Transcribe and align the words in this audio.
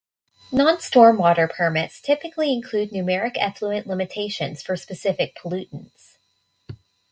Non-stormwater 0.51 1.47
permits 1.47 2.01
typically 2.01 2.51
include 2.51 2.89
numeric 2.89 3.37
effluent 3.39 3.85
limitations 3.85 4.63
for 4.63 4.75
specific 4.75 5.35
pollutants. 5.35 6.17